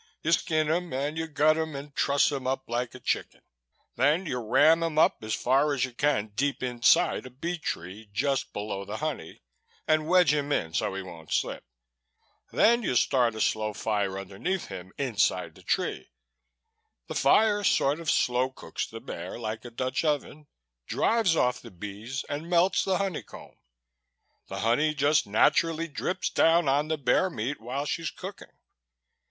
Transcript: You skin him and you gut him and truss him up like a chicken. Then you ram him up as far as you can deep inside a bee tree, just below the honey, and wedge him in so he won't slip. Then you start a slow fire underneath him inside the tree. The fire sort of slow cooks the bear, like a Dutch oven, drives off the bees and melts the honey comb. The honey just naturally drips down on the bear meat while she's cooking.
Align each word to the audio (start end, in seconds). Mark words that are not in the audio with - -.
You 0.23 0.31
skin 0.31 0.67
him 0.67 0.91
and 0.93 1.15
you 1.15 1.27
gut 1.27 1.57
him 1.59 1.75
and 1.75 1.95
truss 1.95 2.31
him 2.31 2.47
up 2.47 2.67
like 2.67 2.95
a 2.95 2.99
chicken. 2.99 3.41
Then 3.97 4.25
you 4.25 4.39
ram 4.39 4.81
him 4.81 4.97
up 4.97 5.17
as 5.21 5.35
far 5.35 5.75
as 5.75 5.85
you 5.85 5.93
can 5.93 6.31
deep 6.33 6.63
inside 6.63 7.27
a 7.27 7.29
bee 7.29 7.59
tree, 7.59 8.09
just 8.11 8.51
below 8.51 8.83
the 8.83 8.97
honey, 8.97 9.43
and 9.87 10.07
wedge 10.07 10.33
him 10.33 10.51
in 10.51 10.73
so 10.73 10.95
he 10.95 11.03
won't 11.03 11.31
slip. 11.31 11.63
Then 12.51 12.81
you 12.81 12.95
start 12.95 13.35
a 13.35 13.39
slow 13.39 13.73
fire 13.73 14.17
underneath 14.17 14.69
him 14.69 14.91
inside 14.97 15.53
the 15.53 15.61
tree. 15.61 16.09
The 17.05 17.13
fire 17.13 17.63
sort 17.63 17.99
of 17.99 18.09
slow 18.09 18.49
cooks 18.49 18.87
the 18.87 18.99
bear, 19.01 19.37
like 19.37 19.63
a 19.65 19.69
Dutch 19.69 20.03
oven, 20.03 20.47
drives 20.87 21.35
off 21.35 21.61
the 21.61 21.69
bees 21.69 22.25
and 22.27 22.49
melts 22.49 22.83
the 22.83 22.97
honey 22.97 23.21
comb. 23.21 23.55
The 24.47 24.61
honey 24.61 24.95
just 24.95 25.27
naturally 25.27 25.87
drips 25.87 26.31
down 26.31 26.67
on 26.67 26.87
the 26.87 26.97
bear 26.97 27.29
meat 27.29 27.61
while 27.61 27.85
she's 27.85 28.09
cooking. 28.09 28.57